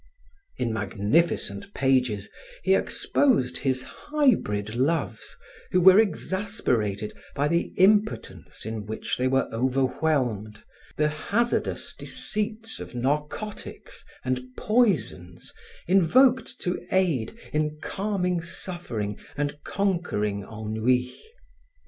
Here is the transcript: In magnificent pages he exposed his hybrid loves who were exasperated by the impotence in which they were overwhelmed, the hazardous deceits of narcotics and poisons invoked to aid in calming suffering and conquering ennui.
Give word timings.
In 0.57 0.73
magnificent 0.73 1.75
pages 1.75 2.27
he 2.63 2.73
exposed 2.73 3.59
his 3.59 3.83
hybrid 3.83 4.73
loves 4.75 5.37
who 5.69 5.79
were 5.79 5.99
exasperated 5.99 7.13
by 7.35 7.47
the 7.47 7.71
impotence 7.77 8.65
in 8.65 8.87
which 8.87 9.15
they 9.17 9.27
were 9.27 9.47
overwhelmed, 9.53 10.63
the 10.97 11.09
hazardous 11.09 11.93
deceits 11.95 12.79
of 12.79 12.95
narcotics 12.95 14.03
and 14.25 14.41
poisons 14.57 15.53
invoked 15.87 16.59
to 16.61 16.83
aid 16.91 17.37
in 17.53 17.77
calming 17.83 18.41
suffering 18.41 19.19
and 19.37 19.63
conquering 19.63 20.41
ennui. 20.51 21.13